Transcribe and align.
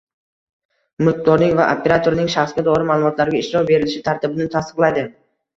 Mulkdorning 1.07 1.53
va 1.59 1.67
operatorning 1.75 2.31
shaxsga 2.37 2.65
doir 2.69 2.87
ma’lumotlarga 2.93 3.43
ishlov 3.45 3.71
berilishi 3.71 4.03
tartibini 4.09 4.53
tasdiqlaydi. 4.57 5.07